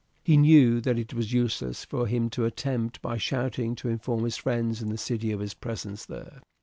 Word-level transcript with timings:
He 0.23 0.35
knew 0.35 0.81
that 0.81 0.97
it 0.97 1.13
was 1.13 1.31
useless 1.31 1.85
for 1.85 2.07
him 2.07 2.31
to 2.31 2.45
attempt 2.45 3.03
by 3.03 3.17
shouting 3.19 3.75
to 3.75 3.87
inform 3.89 4.23
his 4.23 4.35
friends 4.35 4.81
in 4.81 4.89
the 4.89 4.97
city 4.97 5.31
of 5.31 5.39
his 5.41 5.53
presence 5.53 6.07
there. 6.07 6.41